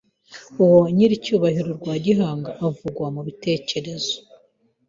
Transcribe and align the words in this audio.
uwo 0.61 0.75
wa 0.83 0.89
Nyirarucyaba 0.95 1.47
rwa 1.77 1.95
Gihanga 2.03 2.51
uvugwa 2.67 3.07
.Mu 3.15 3.21
bitekerezo 3.27 4.15